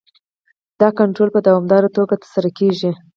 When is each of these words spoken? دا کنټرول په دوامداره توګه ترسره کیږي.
دا 0.79 0.89
کنټرول 0.99 1.29
په 1.33 1.39
دوامداره 1.47 1.89
توګه 1.97 2.13
ترسره 2.23 2.49
کیږي. 2.57 2.91